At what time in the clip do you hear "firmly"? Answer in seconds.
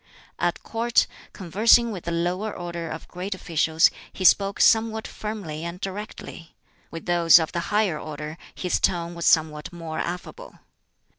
5.07-5.63